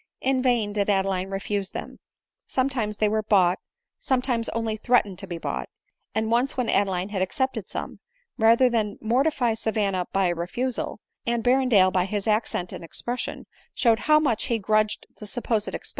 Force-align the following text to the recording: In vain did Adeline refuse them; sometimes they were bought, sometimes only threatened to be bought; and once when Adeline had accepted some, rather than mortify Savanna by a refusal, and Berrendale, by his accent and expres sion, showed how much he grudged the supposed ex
In 0.21 0.41
vain 0.41 0.73
did 0.73 0.89
Adeline 0.89 1.29
refuse 1.29 1.69
them; 1.69 1.99
sometimes 2.47 2.97
they 2.97 3.07
were 3.07 3.21
bought, 3.21 3.59
sometimes 3.99 4.49
only 4.49 4.75
threatened 4.75 5.19
to 5.19 5.27
be 5.27 5.37
bought; 5.37 5.69
and 6.15 6.31
once 6.31 6.57
when 6.57 6.69
Adeline 6.71 7.09
had 7.09 7.21
accepted 7.21 7.67
some, 7.67 7.99
rather 8.35 8.67
than 8.67 8.97
mortify 8.99 9.53
Savanna 9.53 10.07
by 10.11 10.25
a 10.29 10.33
refusal, 10.33 10.99
and 11.27 11.43
Berrendale, 11.43 11.91
by 11.93 12.05
his 12.05 12.27
accent 12.27 12.73
and 12.73 12.83
expres 12.83 13.19
sion, 13.21 13.45
showed 13.75 13.99
how 14.09 14.19
much 14.19 14.45
he 14.45 14.57
grudged 14.57 15.05
the 15.19 15.27
supposed 15.27 15.67
ex 15.75 15.89